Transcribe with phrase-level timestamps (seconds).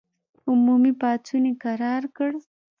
[0.49, 2.31] عمومي پاڅون یې کرار کړ.